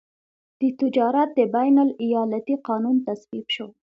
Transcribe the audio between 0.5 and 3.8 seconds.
د تجارت د بین الایالتي قانون تصویب شو.